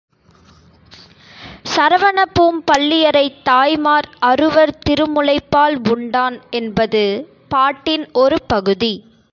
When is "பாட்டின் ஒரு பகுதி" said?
7.47-8.93